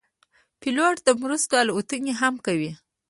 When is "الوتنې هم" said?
1.63-2.35